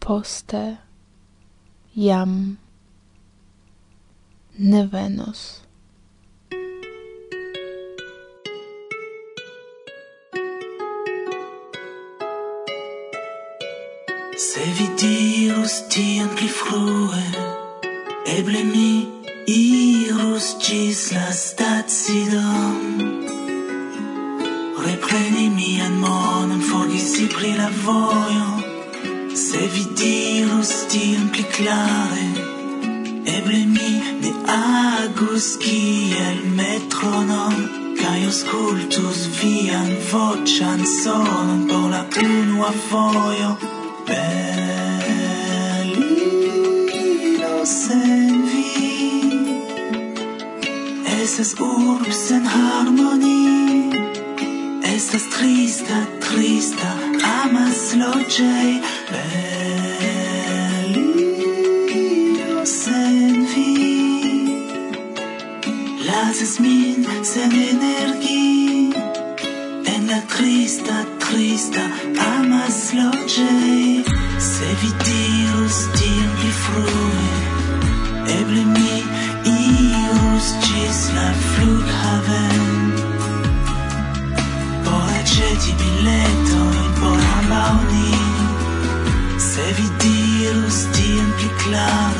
poste 0.00 0.64
jam 2.04 2.32
ne 4.70 4.82
venos. 4.92 5.40
Se 14.48 14.64
vi 14.76 14.86
dirus 15.02 15.74
tien 15.92 16.28
pli 16.36 16.50
frue, 16.60 17.24
eble 18.36 18.62
mi 18.72 18.92
irus 19.58 20.46
gis 20.64 21.02
la 21.16 21.28
stacidon. 21.44 22.76
Repreni 24.86 25.46
mian 25.50 25.94
monon, 25.98 26.60
forgisi 26.62 27.26
pri 27.34 27.52
la 27.58 27.68
vojo. 27.84 28.48
Se 29.34 29.58
vi 29.72 29.84
dirus 30.00 30.72
tion 30.90 31.28
pli 31.32 31.44
klare, 31.56 32.26
eble 33.36 33.60
mi 33.74 33.90
ne 34.22 34.32
agus 34.54 35.46
kiel 35.62 36.38
metronom, 36.58 37.54
kaj 38.00 38.18
aŭskultus 38.28 39.20
vian 39.40 39.90
voĉan 40.12 40.80
sonon 41.02 41.60
por 41.70 41.86
la 41.94 42.02
unua 42.22 42.70
vojo. 42.90 43.50
Berlino 44.08 44.34
sen 47.64 48.34
vi, 48.50 48.72
estas 51.22 51.50
urb 51.60 52.06
sen 52.26 52.44
harmonio, 52.54 53.67
estas 55.08 55.28
trista, 55.38 55.98
trista, 56.20 56.90
amas 57.44 57.94
loĝej 57.96 58.70
Belio 60.88 61.06
sen 62.66 63.46
vi. 63.52 63.74
Lasis 66.08 66.58
min 66.60 67.06
sen 67.24 67.52
energi 67.52 68.92
En 69.94 70.02
la 70.10 70.20
trista, 70.36 70.96
trista, 71.24 71.84
amas 72.36 72.92
loĝej 72.92 74.04
Se 74.50 74.68
vi 74.82 74.90
dirus 75.06 75.78
tion 75.96 76.28
pli 76.36 76.52
frue 76.62 77.28
Eble 78.40 78.62
mi 78.76 78.94
now. 91.78 92.17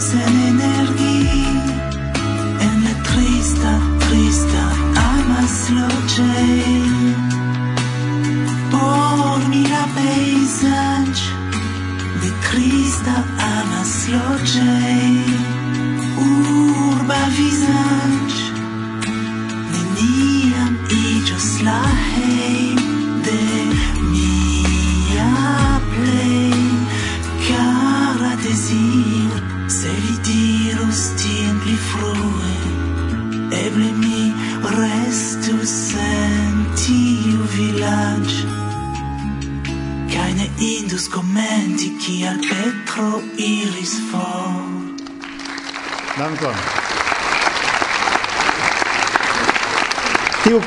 sen 0.00 0.36
energii 0.48 1.44
en 2.66 2.84
la 2.84 2.94
trista, 3.04 3.72
trista 4.06 4.64
amasloĝej. 5.04 6.89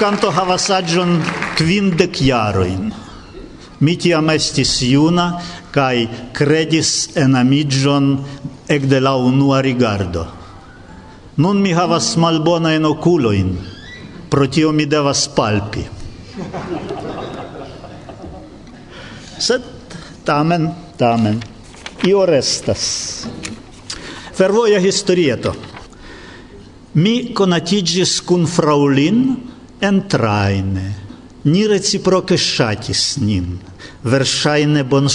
canto 0.03 0.27
havas 0.35 0.67
agion 0.67 1.21
quindec 1.55 2.17
jaroin. 2.27 2.89
Mi 3.79 3.93
tiam 3.95 4.27
estis 4.33 4.81
juna, 4.83 5.39
cae 5.71 6.09
credis 6.35 7.15
enamigion 7.15 8.09
ec 8.67 8.83
de 8.91 8.99
la 8.99 9.13
unua 9.15 9.61
rigardo. 9.63 10.25
Nun 11.39 11.61
mi 11.63 11.71
havas 11.71 12.17
malbona 12.19 12.73
en 12.75 12.83
oculoin, 12.89 13.55
pro 14.27 14.49
tio 14.51 14.73
mi 14.75 14.89
devas 14.91 15.23
palpi. 15.31 15.85
Sed 19.39 19.63
tamen, 20.27 20.67
tamen, 20.99 21.39
io 22.03 22.25
restas. 22.27 22.83
Fervoia 24.35 24.83
historieto. 24.83 25.55
Mi 26.99 27.31
conatigis 27.31 28.19
cun 28.27 28.43
fraulin, 28.51 29.52
entraine, 29.83 30.85
ni 31.43 31.65
reciproke 31.67 32.37
shatis 32.39 33.17
nin, 33.19 33.57
versaine 34.01 34.83
bon 34.83 35.07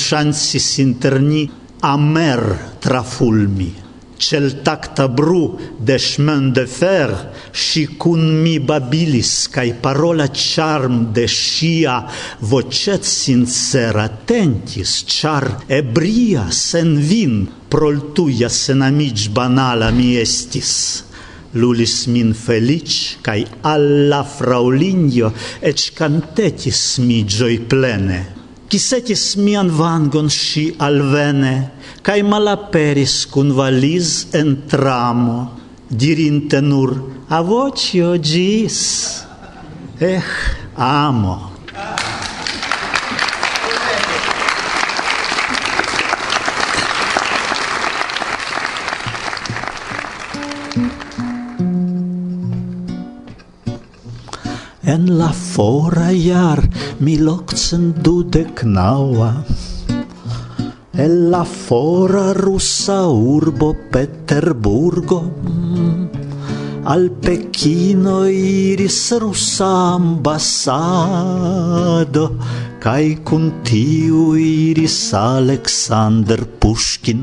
inter 0.76 1.18
ni 1.20 1.50
amer 1.80 2.40
trafulmi, 2.78 3.72
cel 4.16 4.50
tacta 4.62 5.06
bru 5.08 5.60
de 5.80 5.96
chemin 5.96 6.52
de 6.52 6.64
fer, 6.64 7.10
și 7.52 7.86
cun 7.96 8.42
mi 8.42 8.58
babilis, 8.58 9.46
cae 9.46 9.72
parola 9.80 10.26
charm 10.26 11.12
de 11.12 11.26
șia, 11.26 12.08
vocet 12.38 13.04
sincer 13.04 13.96
atentis, 13.96 15.04
char 15.20 15.64
ebria 15.66 16.46
sen 16.50 17.00
vin, 17.00 17.48
proltuia 17.68 18.48
sen 18.48 18.80
amici 18.80 19.30
banala 19.30 19.90
mi 19.90 20.16
estis 20.16 21.04
lulis 21.52 22.06
min 22.06 22.34
felic, 22.34 23.18
cae 23.24 23.46
alla 23.62 24.22
fraulinio, 24.24 25.32
ec 25.60 25.92
cantetis 25.94 26.98
mi 26.98 27.24
gioi 27.24 27.58
plene. 27.60 28.36
Quisetis 28.68 29.36
mian 29.40 29.70
vangon 29.72 30.28
sci 30.28 30.74
alvene, 30.76 31.54
cae 32.04 32.22
malaperis 32.22 33.24
cun 33.32 33.54
valiz 33.56 34.28
en 34.36 34.66
tramo, 34.68 35.38
dirinte 35.88 36.60
nur, 36.60 36.92
avocio 37.28 38.18
gis. 38.20 38.80
Eh, 39.98 40.22
amo. 40.76 41.57
en 54.88 55.04
la 55.18 55.28
fora 55.36 56.08
jar 56.16 56.60
mil 57.04 57.28
okcent 57.28 57.98
dudek 58.04 58.62
naŭa. 58.64 59.32
El 61.04 61.14
la 61.32 61.44
fora 61.44 62.32
rusa 62.38 62.96
urbo 63.12 63.68
Peterburgo 63.92 65.20
al 66.94 67.04
Pekino 67.26 68.16
iris 68.32 69.12
rusa 69.20 69.68
ambasado 69.98 70.24
kaj 72.80 73.04
kun 73.28 73.44
tiu 73.68 74.22
iris 74.40 74.98
Alexander 75.20 76.40
Pushkin 76.64 77.20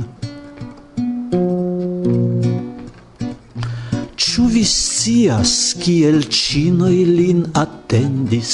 Ĉu 4.45 4.51
vi 4.53 4.61
scias, 4.69 5.51
kiel 5.81 6.19
ĉinoj 6.37 6.97
lin 7.09 7.39
attendis? 7.57 8.51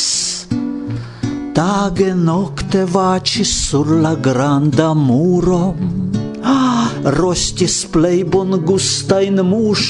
Tage 1.57 2.13
nocte 2.15 2.85
vacis 2.93 3.51
sur 3.65 3.91
la 4.05 4.13
granda 4.27 4.93
muro, 4.95 5.75
ah, 6.47 6.87
Rostis 7.17 7.75
plej 7.91 8.23
bongustajn 8.23 9.43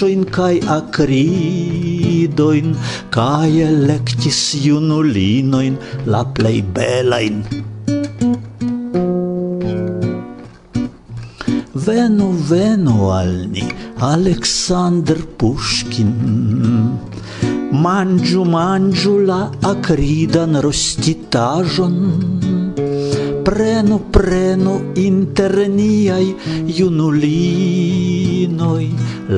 in 0.10 0.26
kai 0.38 0.58
acridoin 0.78 2.74
kaj 3.14 3.50
electis 3.70 4.42
junulinojn 4.66 5.78
la 6.08 6.24
plej 6.34 6.64
in 7.30 7.46
venu, 11.92 12.32
venu 12.48 13.12
al 13.12 13.32
ni, 13.52 13.68
Aleksandr 14.00 15.20
Pushkin. 15.38 16.12
Manĝu, 17.84 18.46
manĝu 18.48 19.16
la 19.28 19.42
akridan 19.72 20.60
rostitaĵon, 20.64 21.98
Prenu, 23.42 23.96
prenu 24.14 24.74
inter 25.02 25.56
niaj 25.74 26.26
junulinoj 26.78 28.86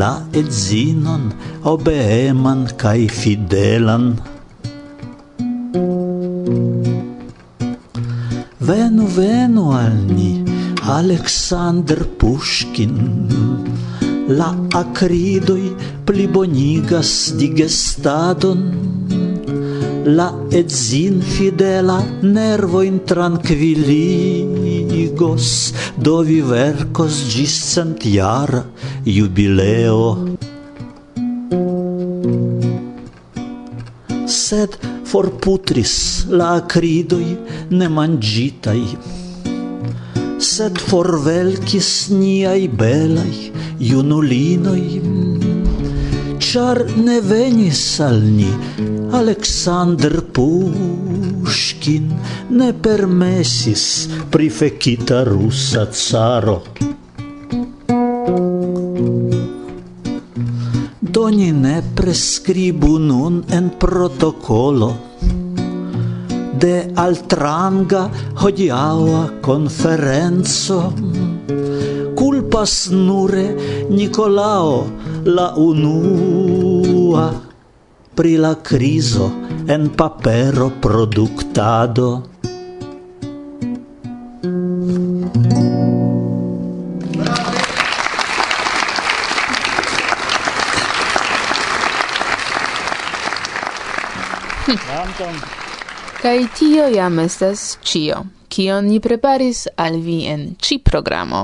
la 0.01 0.09
edzinon 0.41 1.29
obeeman 1.71 2.65
kaj 2.83 2.99
fidelan. 3.19 4.09
Venu, 8.59 9.07
venu 9.15 9.71
al 9.79 9.95
ni, 10.11 10.31
Aleksandr 10.83 12.03
Puškin 12.19 12.91
La 14.35 14.51
acridoi 14.75 15.71
plibonigas 16.03 17.31
digestadon 17.39 18.67
La 20.03 20.35
edzin 20.51 21.23
fidela 21.23 22.03
nervoin 22.27 22.99
tranquilligos 23.07 25.71
Do 25.95 26.19
vi 26.27 26.43
vercos 26.43 27.31
gis 27.31 27.55
centjara 27.71 28.67
jubileo. 29.07 30.35
Sed 34.27 34.75
forputris 35.07 36.27
la 36.27 36.59
acridoi 36.59 37.39
nemangitai 37.71 39.22
sed 40.43 40.77
forvelkis 40.91 41.89
niai 42.11 42.67
belai 42.67 43.51
junulinoi 43.79 44.99
char 46.53 46.79
ne 47.05 47.15
venis 47.23 47.83
al 48.03 48.19
ni 48.21 48.49
Aleksandr 49.17 50.19
Puŝkin, 50.35 52.11
ne 52.57 52.67
permesis 52.85 53.85
prifekita 54.33 55.23
rusa 55.29 55.85
caro. 55.93 56.57
Doni 61.17 61.49
ne 61.63 61.75
preskribu 61.97 62.93
nun 63.07 63.41
en 63.57 63.71
protokolo 63.85 64.91
de 66.63 66.75
altranga 66.95 68.07
hodiaua 68.39 69.23
conferenzo. 69.43 70.79
Culpas 72.15 72.75
nure 72.91 73.47
Nicolao 73.91 74.77
la 75.27 75.49
unua 75.59 77.25
pri 78.15 78.37
la 78.37 78.53
criso 78.69 79.27
en 79.67 79.89
papero 79.89 80.69
productado 80.79 82.07
Kai 96.23 96.47
tio 96.55 96.85
jam 96.87 97.19
estas 97.19 97.77
cio, 97.83 98.21
kion 98.47 98.85
ni 98.87 98.99
preparis 99.03 99.65
al 99.75 99.97
vi 99.99 100.21
en 100.31 100.45
ci 100.55 100.77
programo. 100.79 101.41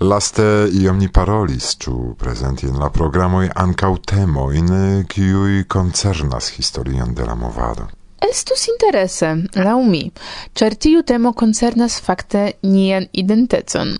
Laste 0.00 0.46
iom 0.72 1.02
ni 1.02 1.10
parolis, 1.12 1.66
ĉu 1.84 2.14
prezenti 2.16 2.64
en 2.70 2.78
la 2.80 2.88
programoj 2.88 3.50
ankaŭ 3.64 3.90
temojn, 4.12 4.70
eh, 4.76 5.02
kiuj 5.04 5.66
koncernas 5.68 6.48
historion 6.56 7.12
de 7.14 7.26
la 7.28 7.34
movado. 7.34 7.84
Estus 8.30 8.64
interese, 8.72 9.34
laŭ 9.66 9.76
mi, 9.90 10.02
ĉar 10.54 10.78
tiu 10.80 11.02
temo 11.02 11.34
koncernas 11.42 12.00
fakte 12.00 12.46
nian 12.62 13.10
identecon. 13.12 13.98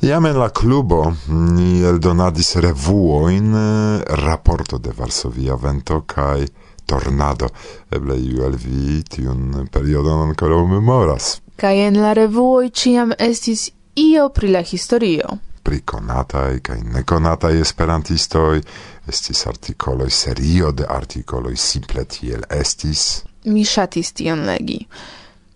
Iam 0.00 0.26
en 0.26 0.40
la 0.40 0.48
klubo 0.48 1.02
ni 1.28 1.84
eldonadis 1.84 2.56
revuojn 2.56 3.54
eh, 3.54 4.16
raporto 4.24 4.78
de 4.78 4.96
Varsovia 4.96 5.60
Vento 5.60 6.00
kaj 6.06 6.48
tornado. 6.92 7.50
Eble 7.96 8.16
iu 8.18 8.44
el 8.48 8.56
vi 8.64 9.02
tiun 9.14 9.68
periodon 9.72 10.28
ancora 10.28 10.58
memoras. 10.74 11.36
Kaj 11.60 11.76
en 11.86 12.00
la 12.02 12.12
revuoi 12.16 12.70
ciam 12.70 13.12
estis 13.18 13.68
io 14.00 14.28
pri 14.34 14.48
la 14.56 14.62
historio. 14.72 15.38
Pri 15.62 15.82
conatai 15.92 16.60
kaj 16.64 16.78
neconatai 16.94 17.58
esperantistoj 17.60 18.62
estis 19.08 19.46
artikoloj, 19.46 20.10
serio 20.10 20.72
de 20.72 20.86
artikoloj 20.88 21.56
simple 21.56 22.04
tiel 22.04 22.46
estis. 22.50 23.24
Mi 23.44 23.64
ŝatis 23.64 24.12
tion 24.16 24.46
legi. 24.48 24.78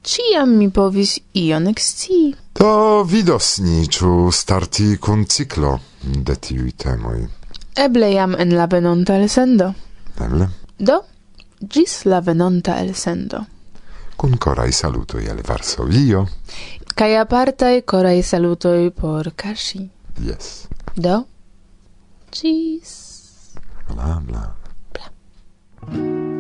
Ciam 0.05 0.59
mi 0.59 0.69
povis 0.71 1.17
ion 1.41 1.67
exci. 1.71 2.35
To 2.61 3.03
vidos 3.09 3.59
ni 3.65 3.87
ĉu 3.89 4.31
starti 4.33 4.97
kun 5.01 5.25
ciklo 5.25 5.79
de 6.03 6.37
tiuj 6.37 6.75
temoj. 6.85 7.25
Eble 7.87 8.13
jam 8.13 8.37
en 8.39 8.53
la 8.59 8.69
venonta 8.71 9.17
elsendo. 9.17 9.73
Eble. 10.21 10.49
Do, 10.79 11.01
gis 11.69 12.05
la 12.05 12.21
venonta 12.21 12.81
el 12.81 12.95
sendo. 12.95 13.47
Kun 14.17 14.39
corai 14.39 14.73
salutoi 14.73 15.29
al 15.29 15.43
Varsovio. 15.43 16.29
Kai 16.95 17.17
apartai 17.17 17.83
corai 17.83 18.23
salutoi 18.23 18.91
por 18.91 19.33
Kashi. 19.35 19.91
Yes. 20.21 20.69
Do? 20.95 21.27
Gis. 22.31 23.55
Bla, 23.89 24.23
bla. 24.25 24.55
Bla. 24.93 26.34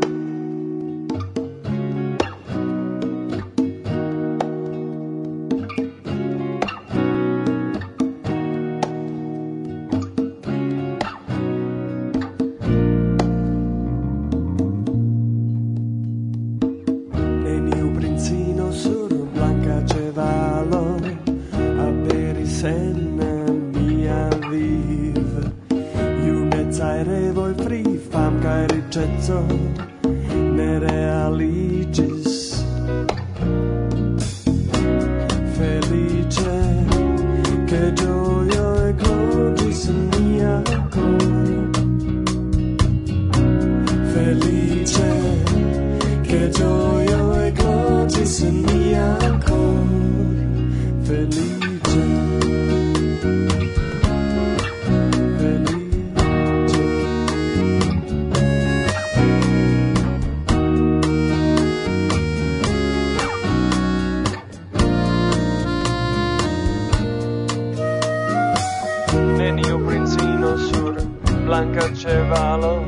blanca 71.54 71.88
cevalo 71.94 72.84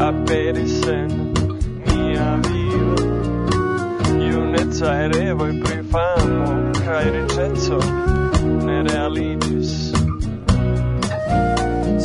aperis 0.00 0.82
en 0.88 1.10
mia 1.86 2.26
vivo 2.46 2.96
junecaj 4.28 5.02
revoj 5.12 5.52
pri 5.62 5.76
famo 5.92 6.48
cae 6.80 7.12
riĉeco 7.14 7.78
ne 8.66 8.78
realigis 8.88 9.70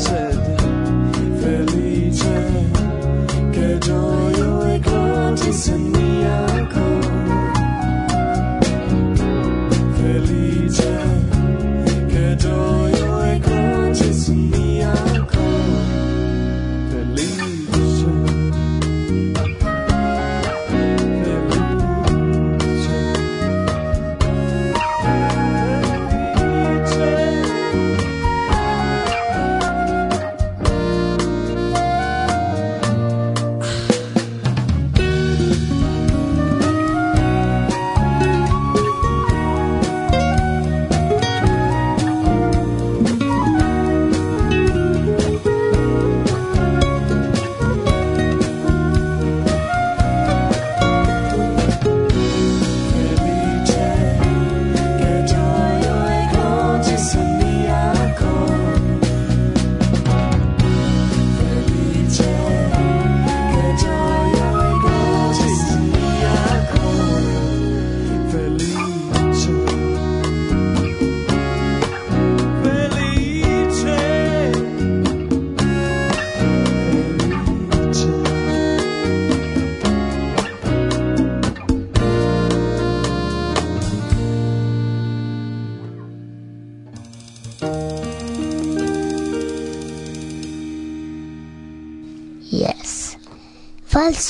sed 0.04 0.62
feliĉe 1.42 2.38
ke 3.58 3.68
ĝojo 3.88 4.54
ekloĝis 4.76 5.66
in 5.78 5.84
mia 5.98 6.38
cor. 6.76 7.21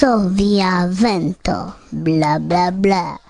solvi 0.02 0.58
via 0.58 0.88
vento, 0.90 1.76
bla 1.92 2.40
bla 2.40 2.72
bla. 2.72 3.21